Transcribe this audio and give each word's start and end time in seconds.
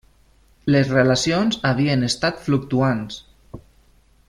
Les 0.75 0.87
relacions 0.93 1.59
havien 1.73 2.07
estat 2.09 2.41
fluctuants. 2.47 3.21